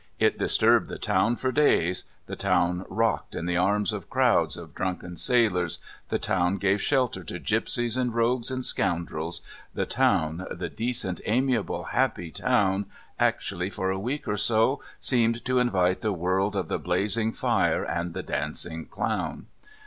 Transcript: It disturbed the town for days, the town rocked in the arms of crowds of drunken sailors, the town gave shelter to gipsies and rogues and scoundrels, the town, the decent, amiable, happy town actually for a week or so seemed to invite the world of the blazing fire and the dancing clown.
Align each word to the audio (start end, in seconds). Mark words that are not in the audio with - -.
It 0.17 0.39
disturbed 0.39 0.87
the 0.87 0.97
town 0.97 1.35
for 1.35 1.51
days, 1.51 2.05
the 2.25 2.35
town 2.35 2.85
rocked 2.89 3.35
in 3.35 3.45
the 3.45 3.57
arms 3.57 3.93
of 3.93 4.09
crowds 4.09 4.57
of 4.57 4.73
drunken 4.73 5.15
sailors, 5.15 5.77
the 6.09 6.17
town 6.17 6.57
gave 6.57 6.81
shelter 6.81 7.23
to 7.25 7.37
gipsies 7.37 7.97
and 7.97 8.11
rogues 8.11 8.49
and 8.49 8.65
scoundrels, 8.65 9.41
the 9.75 9.85
town, 9.85 10.47
the 10.49 10.69
decent, 10.69 11.21
amiable, 11.27 11.83
happy 11.83 12.31
town 12.31 12.87
actually 13.19 13.69
for 13.69 13.91
a 13.91 13.99
week 13.99 14.27
or 14.27 14.37
so 14.37 14.81
seemed 14.99 15.45
to 15.45 15.59
invite 15.59 16.01
the 16.01 16.11
world 16.11 16.55
of 16.55 16.67
the 16.67 16.79
blazing 16.79 17.31
fire 17.31 17.83
and 17.83 18.15
the 18.15 18.23
dancing 18.23 18.85
clown. 18.87 19.45